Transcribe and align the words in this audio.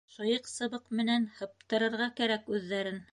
—Шыйыҡ 0.13 0.47
сыбыҡ 0.51 0.87
менән 1.01 1.27
һыптырырға 1.41 2.09
кәрәк 2.21 2.51
үҙҙәрен. 2.57 2.99